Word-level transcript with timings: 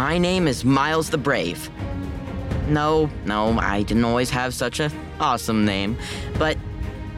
My 0.00 0.16
name 0.16 0.48
is 0.48 0.64
Miles 0.64 1.10
the 1.10 1.18
Brave. 1.18 1.68
No, 2.68 3.10
no, 3.26 3.58
I 3.58 3.82
didn't 3.82 4.06
always 4.06 4.30
have 4.30 4.54
such 4.54 4.80
a 4.80 4.90
awesome 5.20 5.66
name, 5.66 5.98
but 6.38 6.56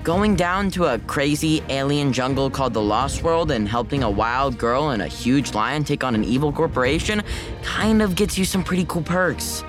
going 0.02 0.34
down 0.34 0.68
to 0.72 0.86
a 0.86 0.98
crazy 0.98 1.62
alien 1.68 2.12
jungle 2.12 2.50
called 2.50 2.74
the 2.74 2.82
Lost 2.82 3.22
World 3.22 3.52
and 3.52 3.68
helping 3.68 4.02
a 4.02 4.10
wild 4.10 4.58
girl 4.58 4.90
and 4.90 5.00
a 5.00 5.06
huge 5.06 5.54
lion 5.54 5.84
take 5.84 6.02
on 6.02 6.16
an 6.16 6.24
evil 6.24 6.52
corporation 6.52 7.22
kind 7.62 8.02
of 8.02 8.16
gets 8.16 8.36
you 8.36 8.44
some 8.44 8.64
pretty 8.64 8.84
cool 8.86 9.02
perks. 9.02 9.62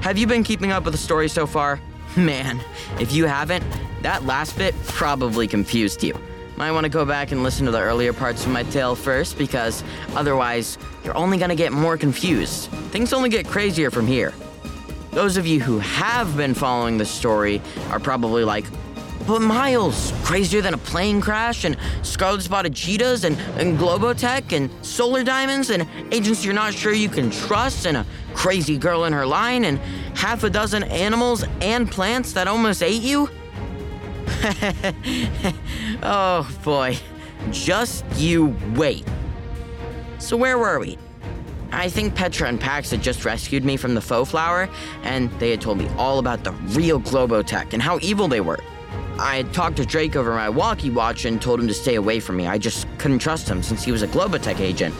Have 0.00 0.16
you 0.16 0.28
been 0.28 0.44
keeping 0.44 0.70
up 0.70 0.84
with 0.84 0.94
the 0.94 0.98
story 0.98 1.28
so 1.28 1.44
far? 1.44 1.80
Man, 2.16 2.60
if 3.00 3.12
you 3.12 3.26
haven't, 3.26 3.64
that 4.02 4.24
last 4.26 4.56
bit 4.56 4.76
probably 4.84 5.48
confused 5.48 6.04
you. 6.04 6.14
Might 6.60 6.72
want 6.72 6.84
to 6.84 6.90
go 6.90 7.06
back 7.06 7.32
and 7.32 7.42
listen 7.42 7.64
to 7.64 7.72
the 7.72 7.80
earlier 7.80 8.12
parts 8.12 8.44
of 8.44 8.52
my 8.52 8.64
tale 8.64 8.94
first 8.94 9.38
because 9.38 9.82
otherwise, 10.14 10.76
you're 11.02 11.16
only 11.16 11.38
going 11.38 11.48
to 11.48 11.56
get 11.56 11.72
more 11.72 11.96
confused. 11.96 12.68
Things 12.90 13.14
only 13.14 13.30
get 13.30 13.46
crazier 13.46 13.90
from 13.90 14.06
here. 14.06 14.34
Those 15.12 15.38
of 15.38 15.46
you 15.46 15.58
who 15.60 15.78
have 15.78 16.36
been 16.36 16.52
following 16.52 16.98
the 16.98 17.06
story 17.06 17.62
are 17.88 17.98
probably 17.98 18.44
like, 18.44 18.66
but 19.26 19.40
Miles, 19.40 20.12
crazier 20.22 20.60
than 20.60 20.74
a 20.74 20.78
plane 20.78 21.22
crash, 21.22 21.64
and 21.64 21.78
scarlet 22.02 22.42
spotted 22.42 22.74
cheetahs, 22.74 23.24
and, 23.24 23.38
and 23.56 23.78
Globotech, 23.78 24.54
and 24.54 24.68
solar 24.84 25.24
diamonds, 25.24 25.70
and 25.70 25.88
agents 26.12 26.44
you're 26.44 26.52
not 26.52 26.74
sure 26.74 26.92
you 26.92 27.08
can 27.08 27.30
trust, 27.30 27.86
and 27.86 27.96
a 27.96 28.06
crazy 28.34 28.76
girl 28.76 29.06
in 29.06 29.14
her 29.14 29.24
line, 29.24 29.64
and 29.64 29.78
half 30.14 30.44
a 30.44 30.50
dozen 30.50 30.82
animals 30.82 31.42
and 31.62 31.90
plants 31.90 32.34
that 32.34 32.48
almost 32.48 32.82
ate 32.82 33.00
you? 33.00 33.30
oh 36.02 36.50
boy, 36.64 36.96
just 37.50 38.04
you 38.16 38.56
wait. 38.74 39.04
So, 40.18 40.36
where 40.36 40.58
were 40.58 40.78
we? 40.78 40.98
I 41.72 41.88
think 41.88 42.14
Petra 42.14 42.48
and 42.48 42.60
Pax 42.60 42.90
had 42.90 43.02
just 43.02 43.24
rescued 43.24 43.64
me 43.64 43.76
from 43.76 43.94
the 43.94 44.00
faux 44.00 44.30
flower, 44.30 44.68
and 45.02 45.30
they 45.38 45.50
had 45.50 45.60
told 45.60 45.78
me 45.78 45.88
all 45.96 46.18
about 46.18 46.42
the 46.42 46.52
real 46.52 47.00
Globotech 47.00 47.72
and 47.72 47.82
how 47.82 47.98
evil 48.00 48.28
they 48.28 48.40
were. 48.40 48.58
I 49.18 49.36
had 49.36 49.52
talked 49.52 49.76
to 49.76 49.84
Drake 49.84 50.16
over 50.16 50.34
my 50.34 50.48
walkie 50.48 50.90
watch 50.90 51.26
and 51.26 51.40
told 51.40 51.60
him 51.60 51.68
to 51.68 51.74
stay 51.74 51.96
away 51.96 52.18
from 52.20 52.36
me. 52.36 52.46
I 52.46 52.56
just 52.56 52.86
couldn't 52.98 53.18
trust 53.18 53.48
him 53.48 53.62
since 53.62 53.84
he 53.84 53.92
was 53.92 54.02
a 54.02 54.08
Globotech 54.08 54.60
agent. 54.60 54.94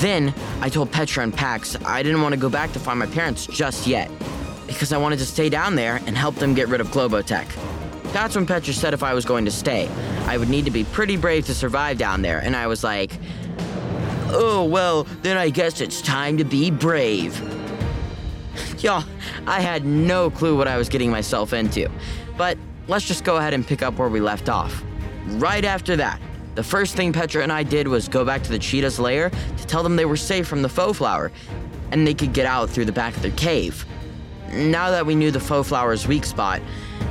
Then 0.00 0.34
I 0.60 0.68
told 0.68 0.90
Petra 0.90 1.22
and 1.22 1.32
Pax 1.32 1.76
I 1.84 2.02
didn't 2.02 2.20
want 2.20 2.34
to 2.34 2.40
go 2.40 2.50
back 2.50 2.72
to 2.72 2.80
find 2.80 2.98
my 2.98 3.06
parents 3.06 3.46
just 3.46 3.86
yet, 3.86 4.10
because 4.66 4.92
I 4.92 4.98
wanted 4.98 5.20
to 5.20 5.26
stay 5.26 5.48
down 5.48 5.76
there 5.76 6.00
and 6.06 6.16
help 6.16 6.34
them 6.34 6.54
get 6.54 6.68
rid 6.68 6.80
of 6.80 6.88
Globotech. 6.88 7.46
That's 8.12 8.34
when 8.34 8.46
Petra 8.46 8.72
said 8.72 8.94
if 8.94 9.02
I 9.02 9.14
was 9.14 9.24
going 9.24 9.44
to 9.44 9.50
stay, 9.50 9.88
I 10.26 10.38
would 10.38 10.48
need 10.48 10.64
to 10.64 10.70
be 10.70 10.84
pretty 10.84 11.16
brave 11.16 11.46
to 11.46 11.54
survive 11.54 11.98
down 11.98 12.22
there, 12.22 12.38
and 12.38 12.56
I 12.56 12.66
was 12.66 12.82
like, 12.82 13.12
oh, 14.28 14.64
well, 14.64 15.04
then 15.22 15.36
I 15.36 15.50
guess 15.50 15.80
it's 15.80 16.00
time 16.00 16.38
to 16.38 16.44
be 16.44 16.70
brave. 16.70 17.38
Y'all, 18.82 19.04
I 19.46 19.60
had 19.60 19.84
no 19.84 20.30
clue 20.30 20.56
what 20.56 20.68
I 20.68 20.76
was 20.76 20.88
getting 20.88 21.10
myself 21.10 21.52
into. 21.52 21.90
But 22.36 22.58
let's 22.88 23.06
just 23.06 23.24
go 23.24 23.36
ahead 23.36 23.54
and 23.54 23.66
pick 23.66 23.82
up 23.82 23.98
where 23.98 24.08
we 24.08 24.20
left 24.20 24.48
off. 24.48 24.82
Right 25.26 25.64
after 25.64 25.96
that, 25.96 26.20
the 26.54 26.62
first 26.62 26.94
thing 26.96 27.12
Petra 27.12 27.42
and 27.42 27.52
I 27.52 27.62
did 27.62 27.88
was 27.88 28.08
go 28.08 28.24
back 28.24 28.42
to 28.44 28.50
the 28.50 28.58
cheetah's 28.58 28.98
lair 28.98 29.30
to 29.30 29.66
tell 29.66 29.82
them 29.82 29.96
they 29.96 30.04
were 30.04 30.16
safe 30.16 30.46
from 30.46 30.62
the 30.62 30.68
faux 30.68 30.98
flower 30.98 31.30
and 31.90 32.06
they 32.06 32.14
could 32.14 32.32
get 32.32 32.46
out 32.46 32.70
through 32.70 32.86
the 32.86 32.92
back 32.92 33.14
of 33.16 33.22
their 33.22 33.32
cave. 33.32 33.84
Now 34.52 34.90
that 34.90 35.04
we 35.06 35.14
knew 35.14 35.30
the 35.30 35.40
faux 35.40 35.68
flower's 35.68 36.06
weak 36.06 36.24
spot, 36.24 36.60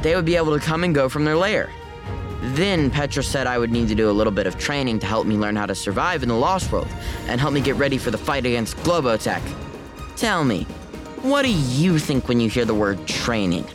they 0.02 0.16
would 0.16 0.25
be 0.25 0.36
able 0.36 0.58
to 0.58 0.64
come 0.64 0.83
and 0.83 0.94
go 0.94 1.09
from 1.09 1.25
their 1.25 1.38
lair. 1.38 1.69
Then 2.53 2.91
Petra 2.91 3.23
said 3.23 3.47
I 3.47 3.58
would 3.58 3.72
need 3.72 3.88
to 3.88 3.95
do 3.95 4.09
a 4.09 4.11
little 4.14 4.31
bit 4.31 4.45
of 4.45 4.58
training 4.58 5.00
to 5.00 5.05
help 5.05 5.25
me 5.25 5.36
learn 5.36 5.56
how 5.56 5.66
to 5.66 5.75
survive 5.75 6.22
in 6.22 6.30
the 6.30 6.36
Lost 6.36 6.72
World 6.72 6.88
and 7.28 7.41
help 7.41 7.53
me 7.53 7.61
get 7.61 7.75
ready 7.75 7.97
for 7.97 8.12
the 8.12 8.18
fight 8.18 8.45
against 8.45 8.78
Globotech. 8.78 9.41
Tell 10.16 10.44
me, 10.44 10.63
what 11.22 11.41
do 11.41 11.51
you 11.51 11.97
think 11.97 12.28
when 12.28 12.40
you 12.40 12.50
hear 12.50 12.66
the 12.66 12.75
word 12.75 13.06
training? 13.07 13.66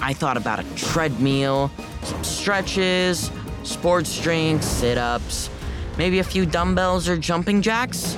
I 0.00 0.12
thought 0.12 0.36
about 0.36 0.58
a 0.58 0.74
treadmill, 0.74 1.70
some 2.02 2.24
stretches, 2.24 3.30
sports 3.62 4.20
drinks, 4.20 4.66
sit 4.66 4.98
ups, 4.98 5.48
maybe 5.96 6.18
a 6.18 6.24
few 6.24 6.44
dumbbells 6.44 7.08
or 7.08 7.16
jumping 7.16 7.62
jacks? 7.62 8.16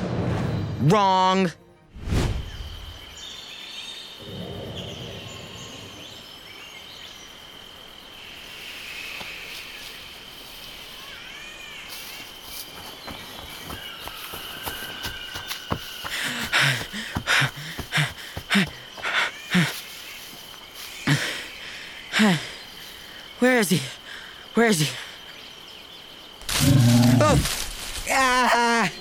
Wrong! 0.80 1.50
Where 23.54 23.60
is 23.60 23.70
he? 23.70 23.80
Where 24.54 24.66
is 24.66 24.80
he? 24.80 24.90
Oh! 27.20 27.38
Ah! 28.10 28.92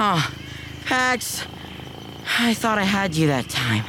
Oh, 0.00 0.34
Pax. 0.84 1.44
I 2.40 2.54
thought 2.54 2.76
I 2.76 2.82
had 2.82 3.14
you 3.14 3.28
that 3.28 3.48
time. 3.48 3.84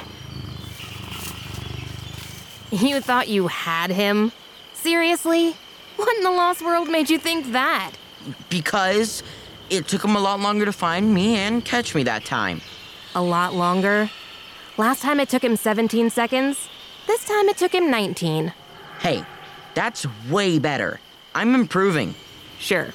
You 2.71 3.01
thought 3.01 3.29
you 3.29 3.47
had 3.47 3.89
him? 3.89 4.31
Seriously? 4.73 5.55
What 5.95 6.15
in 6.15 6.23
the 6.23 6.29
Lost 6.29 6.63
World 6.63 6.87
made 6.87 7.09
you 7.09 7.17
think 7.17 7.53
that? 7.53 7.93
Because 8.51 9.23
it 9.71 9.87
took 9.87 10.03
him 10.05 10.15
a 10.15 10.19
lot 10.19 10.39
longer 10.39 10.65
to 10.65 10.71
find 10.71 11.11
me 11.11 11.35
and 11.37 11.65
catch 11.65 11.95
me 11.95 12.03
that 12.03 12.25
time. 12.25 12.61
A 13.15 13.23
lot 13.23 13.55
longer? 13.55 14.11
Last 14.77 15.01
time 15.01 15.19
it 15.19 15.29
took 15.29 15.43
him 15.43 15.55
17 15.55 16.11
seconds. 16.11 16.69
This 17.11 17.25
time 17.25 17.49
it 17.49 17.57
took 17.57 17.75
him 17.75 17.91
19. 17.91 18.53
Hey, 19.01 19.25
that's 19.73 20.07
way 20.29 20.59
better. 20.59 21.01
I'm 21.35 21.53
improving. 21.55 22.15
Sure. 22.57 22.87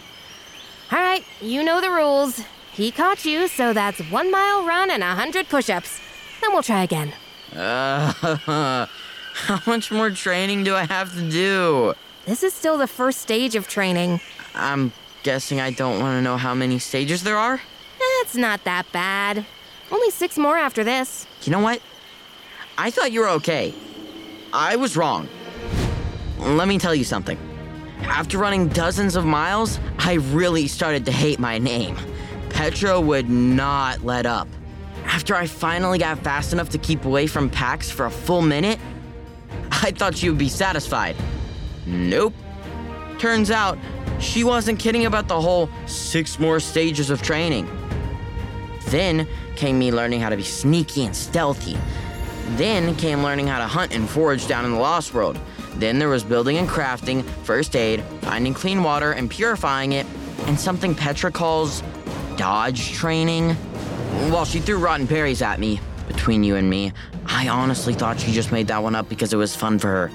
All 0.90 0.98
right, 0.98 1.22
you 1.42 1.62
know 1.62 1.82
the 1.82 1.90
rules. 1.90 2.42
He 2.72 2.90
caught 2.90 3.26
you, 3.26 3.46
so 3.46 3.74
that's 3.74 3.98
one 4.10 4.30
mile 4.30 4.64
run 4.64 4.90
and 4.90 5.02
a 5.02 5.14
hundred 5.14 5.50
push 5.50 5.68
ups. 5.68 6.00
Then 6.40 6.54
we'll 6.54 6.62
try 6.62 6.82
again. 6.82 7.12
Uh, 7.54 8.10
how 9.34 9.60
much 9.66 9.92
more 9.92 10.08
training 10.08 10.64
do 10.64 10.74
I 10.74 10.84
have 10.84 11.14
to 11.14 11.30
do? 11.30 11.92
This 12.24 12.42
is 12.42 12.54
still 12.54 12.78
the 12.78 12.86
first 12.86 13.20
stage 13.20 13.54
of 13.54 13.68
training. 13.68 14.20
I'm 14.54 14.92
guessing 15.24 15.60
I 15.60 15.72
don't 15.72 16.00
want 16.00 16.16
to 16.16 16.22
know 16.22 16.38
how 16.38 16.54
many 16.54 16.78
stages 16.78 17.22
there 17.22 17.36
are? 17.36 17.60
It's 18.22 18.34
not 18.34 18.64
that 18.64 18.90
bad. 18.92 19.44
Only 19.92 20.10
six 20.10 20.38
more 20.38 20.56
after 20.56 20.82
this. 20.82 21.26
You 21.42 21.52
know 21.52 21.60
what? 21.60 21.82
I 22.78 22.90
thought 22.90 23.12
you 23.12 23.20
were 23.20 23.28
okay. 23.40 23.74
I 24.56 24.76
was 24.76 24.96
wrong. 24.96 25.28
Let 26.38 26.66
me 26.66 26.78
tell 26.78 26.94
you 26.94 27.04
something. 27.04 27.38
After 28.04 28.38
running 28.38 28.68
dozens 28.68 29.14
of 29.14 29.26
miles, 29.26 29.78
I 29.98 30.14
really 30.14 30.66
started 30.66 31.04
to 31.04 31.12
hate 31.12 31.38
my 31.38 31.58
name. 31.58 31.98
Petra 32.48 32.98
would 32.98 33.28
not 33.28 34.02
let 34.02 34.24
up. 34.24 34.48
After 35.04 35.34
I 35.34 35.46
finally 35.46 35.98
got 35.98 36.18
fast 36.20 36.54
enough 36.54 36.70
to 36.70 36.78
keep 36.78 37.04
away 37.04 37.26
from 37.26 37.50
Pax 37.50 37.90
for 37.90 38.06
a 38.06 38.10
full 38.10 38.40
minute, 38.40 38.78
I 39.70 39.90
thought 39.90 40.16
she 40.16 40.30
would 40.30 40.38
be 40.38 40.48
satisfied. 40.48 41.16
Nope. 41.84 42.32
Turns 43.18 43.50
out, 43.50 43.76
she 44.20 44.42
wasn't 44.42 44.78
kidding 44.78 45.04
about 45.04 45.28
the 45.28 45.38
whole 45.38 45.68
six 45.84 46.38
more 46.38 46.60
stages 46.60 47.10
of 47.10 47.20
training. 47.20 47.68
Then 48.86 49.28
came 49.54 49.78
me 49.78 49.92
learning 49.92 50.20
how 50.20 50.30
to 50.30 50.36
be 50.38 50.44
sneaky 50.44 51.04
and 51.04 51.14
stealthy. 51.14 51.76
Then 52.50 52.94
came 52.94 53.22
learning 53.22 53.48
how 53.48 53.58
to 53.58 53.66
hunt 53.66 53.92
and 53.92 54.08
forage 54.08 54.46
down 54.46 54.64
in 54.64 54.72
the 54.72 54.78
Lost 54.78 55.12
World. 55.12 55.38
Then 55.74 55.98
there 55.98 56.08
was 56.08 56.24
building 56.24 56.56
and 56.56 56.68
crafting, 56.68 57.22
first 57.44 57.76
aid, 57.76 58.02
finding 58.22 58.54
clean 58.54 58.82
water 58.82 59.12
and 59.12 59.30
purifying 59.30 59.92
it, 59.92 60.06
and 60.46 60.58
something 60.58 60.94
Petra 60.94 61.30
calls 61.30 61.82
dodge 62.36 62.92
training. 62.92 63.50
While 64.30 64.44
she 64.44 64.60
threw 64.60 64.78
rotten 64.78 65.06
berries 65.06 65.42
at 65.42 65.60
me, 65.60 65.80
between 66.08 66.44
you 66.44 66.56
and 66.56 66.70
me, 66.70 66.92
I 67.26 67.48
honestly 67.48 67.92
thought 67.92 68.20
she 68.20 68.32
just 68.32 68.52
made 68.52 68.68
that 68.68 68.82
one 68.82 68.94
up 68.94 69.08
because 69.08 69.32
it 69.32 69.36
was 69.36 69.54
fun 69.54 69.78
for 69.78 69.88
her. 69.88 70.10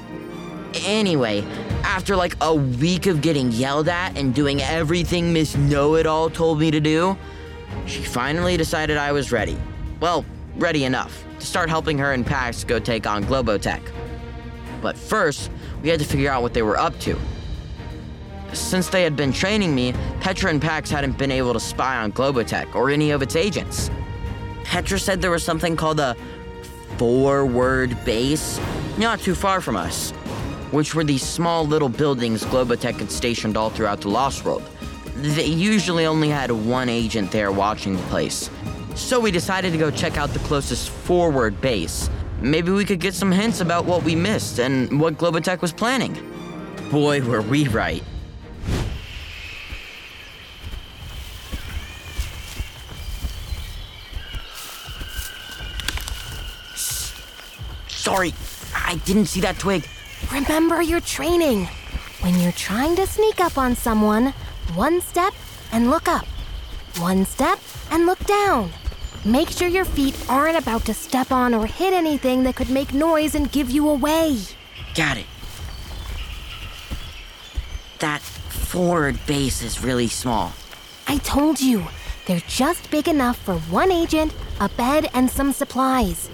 Anyway, 0.85 1.45
after 1.83 2.15
like 2.15 2.35
a 2.41 2.55
week 2.55 3.05
of 3.05 3.21
getting 3.21 3.51
yelled 3.51 3.89
at 3.89 4.17
and 4.17 4.33
doing 4.33 4.61
everything 4.61 5.33
Miss 5.33 5.55
Know 5.55 5.95
It 5.95 6.07
All 6.07 6.29
told 6.29 6.59
me 6.59 6.71
to 6.71 6.79
do, 6.79 7.17
she 7.85 8.01
finally 8.03 8.57
decided 8.57 8.97
I 8.97 9.11
was 9.11 9.31
ready. 9.31 9.57
Well, 9.99 10.25
ready 10.55 10.85
enough 10.85 11.25
to 11.41 11.47
start 11.47 11.69
helping 11.69 11.97
her 11.97 12.13
and 12.13 12.25
Pax 12.25 12.63
go 12.63 12.79
take 12.79 13.05
on 13.05 13.23
Globotech. 13.25 13.81
But 14.81 14.97
first, 14.97 15.51
we 15.81 15.89
had 15.89 15.99
to 15.99 16.05
figure 16.05 16.31
out 16.31 16.41
what 16.41 16.53
they 16.53 16.61
were 16.61 16.77
up 16.77 16.97
to. 17.01 17.19
Since 18.53 18.89
they 18.89 19.03
had 19.03 19.15
been 19.15 19.31
training 19.31 19.73
me, 19.75 19.93
Petra 20.19 20.49
and 20.49 20.61
Pax 20.61 20.89
hadn't 20.89 21.17
been 21.17 21.31
able 21.31 21.53
to 21.53 21.59
spy 21.59 21.97
on 21.97 22.11
Globotech 22.11 22.75
or 22.75 22.89
any 22.89 23.11
of 23.11 23.21
its 23.21 23.35
agents. 23.35 23.89
Petra 24.63 24.99
said 24.99 25.21
there 25.21 25.31
was 25.31 25.43
something 25.43 25.75
called 25.75 25.99
a 25.99 26.15
forward 26.97 27.97
base, 28.05 28.59
not 28.97 29.19
too 29.19 29.35
far 29.35 29.61
from 29.61 29.75
us, 29.75 30.11
which 30.71 30.93
were 30.93 31.03
these 31.03 31.23
small 31.23 31.65
little 31.65 31.89
buildings 31.89 32.43
Globotech 32.43 32.99
had 32.99 33.11
stationed 33.11 33.57
all 33.57 33.69
throughout 33.69 34.01
the 34.01 34.09
Lost 34.09 34.45
World. 34.45 34.63
they 35.15 35.45
usually 35.45 36.05
only 36.05 36.29
had 36.29 36.51
one 36.51 36.89
agent 36.89 37.31
there 37.31 37.51
watching 37.51 37.95
the 37.95 38.03
place. 38.03 38.49
So 38.95 39.19
we 39.19 39.31
decided 39.31 39.71
to 39.71 39.77
go 39.77 39.91
check 39.91 40.17
out 40.17 40.29
the 40.31 40.39
closest 40.39 40.89
forward 40.89 41.59
base. 41.59 42.09
Maybe 42.41 42.71
we 42.71 42.85
could 42.85 42.99
get 42.99 43.13
some 43.13 43.31
hints 43.31 43.61
about 43.61 43.85
what 43.85 44.03
we 44.03 44.15
missed 44.15 44.59
and 44.59 44.99
what 44.99 45.17
Globotech 45.17 45.61
was 45.61 45.71
planning. 45.71 46.17
Boy, 46.89 47.21
were 47.21 47.41
we 47.41 47.67
right. 47.67 48.03
Sorry, 57.87 58.33
I 58.75 58.95
didn't 59.05 59.27
see 59.27 59.41
that 59.41 59.59
twig. 59.59 59.87
Remember 60.31 60.81
your 60.81 61.01
training. 61.01 61.67
When 62.21 62.39
you're 62.39 62.51
trying 62.53 62.95
to 62.95 63.05
sneak 63.05 63.39
up 63.39 63.57
on 63.57 63.75
someone, 63.75 64.33
one 64.73 65.01
step 65.01 65.33
and 65.71 65.89
look 65.89 66.07
up. 66.07 66.25
One 66.97 67.25
step 67.25 67.59
and 67.89 68.05
look 68.05 68.19
down. 68.25 68.71
Make 69.23 69.49
sure 69.49 69.67
your 69.67 69.85
feet 69.85 70.17
aren't 70.29 70.57
about 70.57 70.85
to 70.85 70.93
step 70.93 71.31
on 71.31 71.53
or 71.53 71.65
hit 71.65 71.93
anything 71.93 72.43
that 72.43 72.55
could 72.55 72.69
make 72.69 72.93
noise 72.93 73.35
and 73.35 73.51
give 73.51 73.69
you 73.69 73.89
away. 73.89 74.37
Got 74.95 75.17
it. 75.17 75.25
That 77.99 78.21
forward 78.21 79.19
base 79.27 79.61
is 79.61 79.83
really 79.83 80.07
small. 80.07 80.53
I 81.07 81.17
told 81.19 81.61
you, 81.61 81.85
they're 82.25 82.41
just 82.47 82.89
big 82.89 83.07
enough 83.07 83.37
for 83.37 83.55
one 83.55 83.91
agent, 83.91 84.33
a 84.59 84.69
bed, 84.69 85.09
and 85.13 85.29
some 85.29 85.51
supplies. 85.53 86.29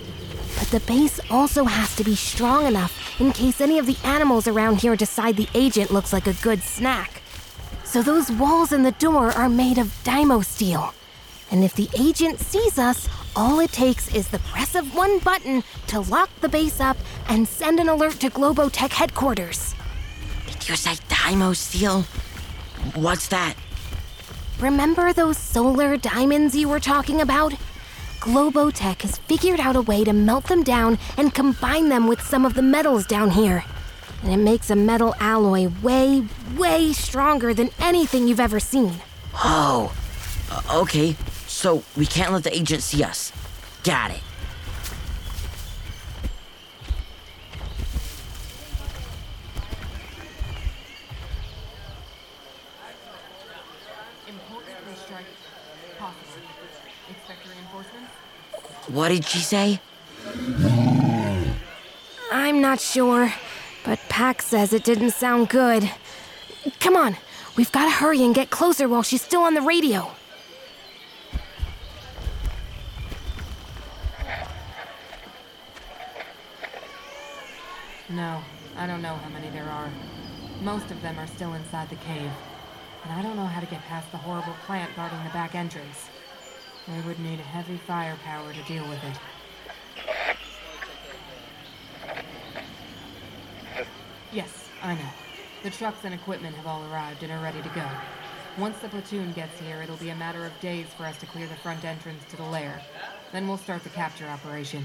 But 0.58 0.70
the 0.70 0.80
base 0.82 1.20
also 1.30 1.66
has 1.66 1.96
to 1.98 2.04
be 2.04 2.16
strong 2.16 2.66
enough 2.66 3.20
in 3.20 3.32
case 3.32 3.62
any 3.62 3.80
of 3.80 3.86
the 3.86 3.98
animals 4.04 4.48
around 4.48 4.82
here 4.82 4.96
decide 4.96 5.36
the 5.36 5.50
agent 5.54 5.92
looks 5.92 6.14
like 6.14 6.28
a 6.28 6.34
good 6.34 6.62
snack. 6.62 7.22
So 7.88 8.04
those 8.04 8.30
walls 8.30 8.74
and 8.74 8.86
the 8.86 8.92
door 8.92 9.32
are 9.32 9.48
made 9.48 9.78
of 9.78 9.88
Dymo 10.04 10.44
steel. 10.44 10.94
And 11.50 11.64
if 11.64 11.74
the 11.74 11.90
agent 11.98 12.42
sees 12.42 12.78
us, 12.78 13.08
all 13.34 13.62
it 13.62 13.72
takes 13.72 14.14
is 14.14 14.28
the 14.28 14.40
press 14.40 14.76
of 14.76 14.94
one 14.94 15.20
button 15.20 15.64
to 15.88 16.02
lock 16.02 16.30
the 16.42 16.50
base 16.50 16.82
up 16.82 16.98
and 17.30 17.48
send 17.48 17.80
an 17.80 17.88
alert 17.88 18.20
to 18.20 18.30
Globotech 18.30 18.92
headquarters. 18.92 19.74
Did 20.48 20.68
you 20.68 20.76
say 20.76 20.96
Dymo 21.08 21.56
Steel? 21.56 22.02
What's 22.94 23.30
that? 23.30 23.56
Remember 24.60 25.14
those 25.14 25.38
solar 25.38 25.96
diamonds 25.96 26.58
you 26.58 26.68
were 26.68 26.82
talking 26.82 27.22
about? 27.22 27.54
Globotech 28.20 29.04
has 29.04 29.18
figured 29.18 29.62
out 29.62 29.78
a 29.78 29.82
way 29.82 30.04
to 30.04 30.12
melt 30.12 30.48
them 30.48 30.62
down 30.62 31.00
and 31.16 31.34
combine 31.34 31.88
them 31.88 32.06
with 32.06 32.22
some 32.22 32.46
of 32.46 32.54
the 32.54 32.62
metals 32.62 33.08
down 33.08 33.30
here. 33.30 33.64
And 34.24 34.34
it 34.34 34.38
makes 34.38 34.70
a 34.70 34.76
metal 34.76 35.16
alloy 35.20 35.70
way, 35.82 36.28
way 36.58 36.92
stronger 36.94 37.54
than 37.54 37.70
anything 37.80 38.28
you've 38.28 38.40
ever 38.40 38.60
seen. 38.60 38.94
Oh, 39.36 39.96
uh, 40.52 40.82
okay. 40.82 41.16
So 41.48 41.84
we 41.96 42.06
can't 42.06 42.34
let 42.34 42.44
the 42.44 42.56
agent 42.56 42.84
see 42.84 43.04
us. 43.04 43.32
Got 43.84 44.12
it. 44.12 44.22
What 58.88 59.10
did 59.10 59.26
she 59.26 59.40
say? 59.40 59.82
I'm 62.32 62.62
not 62.62 62.80
sure, 62.80 63.32
but 63.88 64.00
Pax 64.10 64.46
says 64.46 64.74
it 64.74 64.84
didn't 64.84 65.12
sound 65.12 65.48
good. 65.48 65.90
Come 66.82 66.98
on, 66.98 67.16
we've 67.56 67.72
got 67.72 67.86
to 67.86 67.90
hurry 67.90 68.22
and 68.22 68.36
get 68.36 68.50
closer 68.50 68.90
while 68.90 69.02
she's 69.02 69.22
still 69.22 69.42
on 69.44 69.54
the 69.54 69.62
radio. 69.62 70.12
No, 78.10 78.42
I 78.76 78.86
don't 78.88 79.02
know 79.02 79.16
how 79.16 79.30
many 79.30 79.50
there 79.52 79.70
are. 79.70 79.90
Most 80.62 80.92
of 80.92 81.02
them 81.02 81.18
are 81.18 81.28
still 81.28 81.54
inside 81.54 81.90
the 81.90 81.96
cave. 81.96 82.32
And 83.06 83.14
I 83.14 83.22
don't 83.22 83.38
know 83.38 83.46
how 83.46 83.62
to 83.62 83.68
get 83.68 83.82
past 83.84 84.12
the 84.12 84.18
horrible 84.18 84.56
plant 84.66 84.94
guarding 84.98 85.24
the 85.24 85.30
back 85.30 85.56
entrance. 85.56 86.10
We 86.90 87.00
would 87.08 87.20
need 87.20 87.40
heavy 87.40 87.78
firepower 87.78 88.52
to 88.52 88.64
deal 88.64 88.88
with 88.90 89.02
it. 89.06 89.37
Yes, 94.32 94.70
I 94.84 94.96
know. 94.96 95.10
The 95.64 95.70
trucks 95.70 96.04
and 96.04 96.14
equipment 96.14 96.56
have 96.56 96.68
all 96.68 96.84
arrived 96.92 97.24
and 97.24 97.32
are 97.32 97.42
ready 97.42 97.62
to 97.62 97.70
go. 97.70 97.88
Once 98.58 98.78
the 98.80 98.90
platoon 98.90 99.32
gets 99.34 99.60
here, 99.60 99.82
it'll 99.82 99.98
be 99.98 100.10
a 100.10 100.16
matter 100.16 100.46
of 100.46 100.60
days 100.60 100.88
for 100.98 101.04
us 101.04 101.18
to 101.20 101.26
clear 101.28 101.48
the 101.48 101.56
front 101.56 101.86
entrance 101.86 102.24
to 102.30 102.38
the 102.38 102.44
lair. 102.44 102.82
Then 103.32 103.48
we'll 103.48 103.58
start 103.58 103.84
the 103.84 103.90
capture 103.90 104.26
operation. 104.28 104.84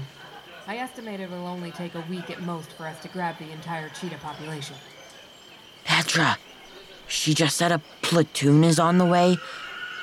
I 0.67 0.77
estimate 0.77 1.19
it 1.19 1.29
will 1.29 1.47
only 1.47 1.71
take 1.71 1.95
a 1.95 2.01
week 2.09 2.29
at 2.29 2.41
most 2.41 2.71
for 2.73 2.87
us 2.87 2.99
to 3.01 3.07
grab 3.09 3.37
the 3.37 3.51
entire 3.51 3.89
cheetah 3.89 4.17
population. 4.17 4.75
Petra, 5.83 6.37
she 7.07 7.33
just 7.33 7.57
said 7.57 7.71
a 7.71 7.81
platoon 8.01 8.63
is 8.63 8.79
on 8.79 8.97
the 8.97 9.05
way? 9.05 9.37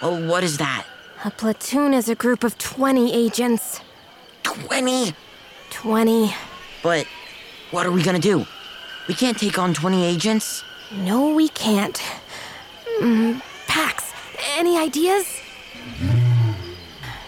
Oh, 0.02 0.28
what 0.28 0.44
is 0.44 0.58
that? 0.58 0.84
A 1.24 1.30
platoon 1.30 1.94
is 1.94 2.08
a 2.08 2.14
group 2.14 2.44
of 2.44 2.58
20 2.58 3.14
agents. 3.14 3.80
20? 4.42 5.14
20. 5.70 6.34
But 6.82 7.06
what 7.70 7.86
are 7.86 7.92
we 7.92 8.02
gonna 8.02 8.18
do? 8.18 8.46
We 9.10 9.16
can't 9.16 9.36
take 9.36 9.58
on 9.58 9.74
20 9.74 10.04
agents. 10.04 10.62
No, 10.92 11.34
we 11.34 11.48
can't. 11.48 12.00
Mm, 13.00 13.42
Pax, 13.66 14.12
any 14.56 14.78
ideas? 14.78 15.26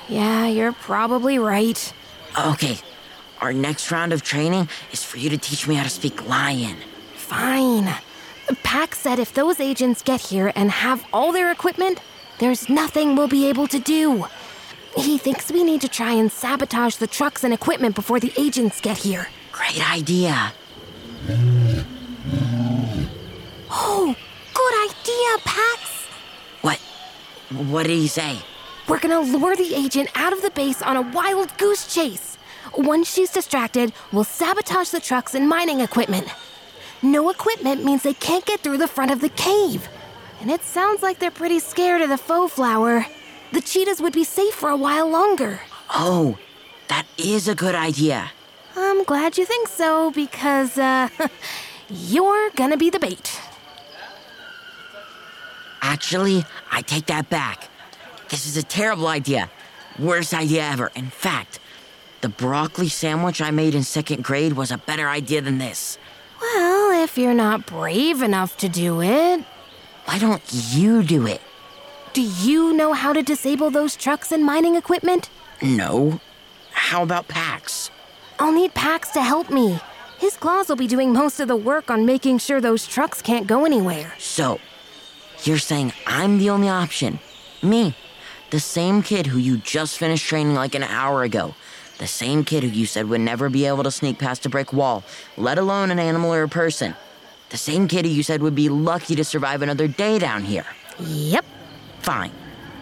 Yeah, 0.09 0.47
you're 0.47 0.75
probably 0.75 1.41
right. 1.41 1.93
Okay, 2.39 2.79
our 3.41 3.53
next 3.53 3.91
round 3.91 4.13
of 4.13 4.23
training 4.23 4.69
is 4.93 5.03
for 5.03 5.19
you 5.19 5.29
to 5.31 5.37
teach 5.37 5.67
me 5.67 5.75
how 5.75 5.83
to 5.83 5.91
speak 5.91 6.29
lion. 6.29 6.77
Fine. 7.17 7.93
Pax 8.63 9.01
said 9.01 9.19
if 9.19 9.35
those 9.35 9.59
agents 9.59 10.03
get 10.03 10.21
here 10.21 10.53
and 10.55 10.71
have 10.71 11.05
all 11.13 11.33
their 11.33 11.51
equipment, 11.51 11.99
there's 12.39 12.69
nothing 12.69 13.17
we'll 13.17 13.27
be 13.27 13.49
able 13.49 13.67
to 13.67 13.81
do. 13.81 14.27
He 14.97 15.19
thinks 15.19 15.51
we 15.51 15.65
need 15.65 15.81
to 15.81 15.89
try 15.89 16.13
and 16.13 16.31
sabotage 16.31 16.95
the 16.95 17.09
trucks 17.09 17.43
and 17.43 17.53
equipment 17.53 17.97
before 17.97 18.21
the 18.21 18.33
agents 18.39 18.81
get 18.81 18.99
here. 18.99 19.27
Great 19.51 19.93
idea. 19.93 20.53
Oh, 23.71 24.15
idea, 25.33 25.45
Pax. 25.45 26.07
What? 26.63 26.79
What 27.69 27.87
did 27.87 27.97
he 27.97 28.09
say? 28.09 28.39
We're 28.89 28.99
gonna 28.99 29.21
lure 29.21 29.57
the 29.57 29.75
agent 29.75 30.11
out 30.15 30.33
of 30.33 30.43
the 30.43 30.51
base 30.51 30.83
on 30.83 30.97
a 30.97 31.03
wild 31.03 31.57
goose 31.59 31.93
chase. 31.93 32.39
Once 32.77 33.13
she's 33.13 33.31
distracted, 33.31 33.93
we'll 34.13 34.25
sabotage 34.25 34.91
the 34.91 35.01
trucks 35.01 35.35
and 35.35 35.49
mining 35.49 35.81
equipment. 35.81 36.29
No 37.03 37.31
equipment 37.31 37.85
means 37.85 38.03
they 38.03 38.15
can't 38.15 38.47
get 38.47 38.61
through 38.61 38.79
the 38.79 38.89
front 38.89 39.11
of 39.11 39.21
the 39.21 39.29
cave. 39.31 39.89
And 40.41 40.51
it 40.51 40.63
sounds 40.63 41.03
like 41.03 41.19
they're 41.19 41.31
pretty 41.31 41.59
scared 41.59 42.03
of 42.03 42.09
the 42.09 42.19
faux 42.19 42.55
flower. 42.55 43.07
The 43.53 43.61
cheetahs 43.61 44.01
would 44.01 44.13
be 44.13 44.25
safe 44.25 44.55
for 44.55 44.71
a 44.71 44.77
while 44.77 45.09
longer. 45.09 45.61
Oh, 45.91 46.39
that 46.89 47.07
is 47.19 47.49
a 47.49 47.55
good 47.55 47.75
idea. 47.75 48.31
I'm 48.77 49.05
glad 49.05 49.37
you 49.37 49.45
think 49.45 49.69
so 49.69 50.11
because, 50.11 50.79
uh, 50.79 51.09
you're 51.89 52.51
gonna 52.51 52.77
be 52.79 52.91
the 52.91 52.99
bait. 52.99 53.32
Actually, 55.93 56.43
I 56.71 56.81
take 56.81 57.07
that 57.07 57.29
back. 57.29 57.69
This 58.31 58.47
is 58.47 58.57
a 58.57 58.63
terrible 58.63 59.09
idea. 59.09 59.51
Worst 59.99 60.33
idea 60.33 60.63
ever. 60.65 60.91
In 60.97 61.11
fact, 61.11 61.61
the 62.23 62.31
broccoli 62.31 62.89
sandwich 62.89 63.43
I 63.43 63.51
made 63.51 63.75
in 63.75 63.83
second 63.83 64.25
grade 64.25 64.55
was 64.55 64.71
a 64.71 64.79
better 64.79 65.07
idea 65.07 65.43
than 65.43 65.59
this. 65.59 65.99
Well, 66.41 67.05
if 67.05 67.19
you're 67.19 67.35
not 67.35 67.67
brave 67.67 68.23
enough 68.23 68.57
to 68.59 68.69
do 68.71 69.03
it, 69.03 69.45
Why 70.07 70.19
don't 70.19 70.43
you 70.73 71.03
do 71.03 71.27
it? 71.27 71.43
do 72.15 72.23
you 72.23 72.73
know 72.75 72.93
how 72.95 73.13
to 73.13 73.23
disable 73.23 73.71
those 73.71 73.95
trucks 73.97 74.33
and 74.33 74.45
mining 74.45 74.77
equipment? 74.77 75.29
No. 75.63 76.21
How 76.73 77.03
about 77.03 77.29
Pax? 77.29 77.91
I'll 78.39 78.53
need 78.53 78.73
Pax 78.75 79.11
to 79.11 79.23
help 79.23 79.51
me. 79.51 79.79
His 80.19 80.37
claws 80.37 80.69
will 80.69 80.77
be 80.77 80.87
doing 80.87 81.13
most 81.13 81.39
of 81.41 81.49
the 81.49 81.57
work 81.57 81.91
on 81.91 82.05
making 82.07 82.39
sure 82.39 82.61
those 82.61 82.87
trucks 82.87 83.21
can't 83.23 83.47
go 83.47 83.65
anywhere. 83.65 84.13
So, 84.19 84.59
you're 85.47 85.59
saying 85.59 85.93
I'm 86.07 86.39
the 86.39 86.51
only 86.51 86.69
option? 86.69 87.19
Me, 87.63 87.95
the 88.51 88.61
same 88.61 89.03
kid 89.03 89.27
who 89.27 89.39
you 89.39 89.57
just 89.57 89.99
finished 89.99 90.27
training 90.27 90.55
like 90.55 90.75
an 90.75 90.83
hour 90.83 91.23
ago. 91.23 91.55
The 91.99 92.07
same 92.07 92.45
kid 92.45 92.65
who 92.65 92.69
you 92.69 92.87
said 92.87 93.09
would 93.09 93.21
never 93.21 93.49
be 93.49 93.67
able 93.67 93.85
to 93.85 93.91
sneak 93.91 94.19
past 94.19 94.45
a 94.47 94.49
brick 94.49 94.73
wall, 94.73 95.05
let 95.37 95.59
alone 95.59 95.91
an 95.91 95.99
animal 95.99 96.35
or 96.35 96.43
a 96.43 96.49
person. 96.49 96.95
The 97.51 97.57
same 97.57 97.87
kid 97.87 98.05
who 98.05 98.11
you 98.11 98.23
said 98.23 98.43
would 98.43 98.55
be 98.55 98.69
lucky 98.69 99.15
to 99.15 99.25
survive 99.25 99.63
another 99.63 99.87
day 99.87 100.19
down 100.19 100.43
here. 100.43 100.67
Yep. 100.99 101.45
Fine. 102.01 102.33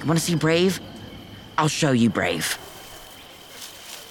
You 0.00 0.06
want 0.06 0.18
to 0.18 0.24
see 0.24 0.34
Brave? 0.34 0.80
I'll 1.58 1.68
show 1.68 1.92
you 1.92 2.08
Brave. 2.08 2.54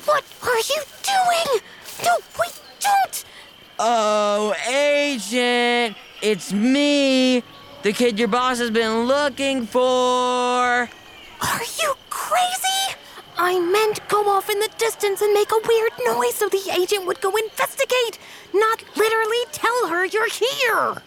What 0.06 0.24
are 0.44 0.58
you 0.58 0.82
doing? 1.02 1.62
No, 2.04 2.18
wait, 2.40 2.62
don't! 2.80 3.26
Oh, 3.80 4.54
Agent! 4.68 5.98
It's 6.22 6.54
me! 6.54 7.44
The 7.82 7.94
kid 7.94 8.20
your 8.20 8.28
boss 8.28 8.60
has 8.60 8.72
been 8.72 9.06
looking 9.06 9.66
for. 9.66 9.80
Are 9.80 11.64
you 11.82 11.94
crazy? 12.10 12.96
I 13.38 13.58
meant 13.58 14.06
go 14.10 14.28
off 14.28 14.50
in 14.50 14.60
the 14.60 14.70
distance 14.78 15.22
and 15.22 15.34
make 15.34 15.50
a 15.54 15.62
weird 15.66 15.94
noise 16.06 16.36
so 16.36 16.50
the 16.50 16.78
agent 16.78 17.06
would 17.08 17.22
go 17.22 17.34
investigate, 17.38 18.20
not 18.54 18.84
literally 18.98 19.38
tell 19.54 19.88
her 19.88 20.06
you're 20.06 20.28
here. 20.28 21.02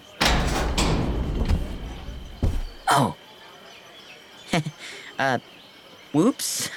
Oh. 2.90 3.16
uh, 5.18 5.38
whoops. 6.12 6.70